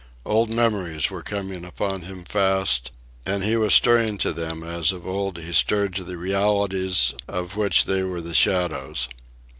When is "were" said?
1.11-1.21, 8.01-8.19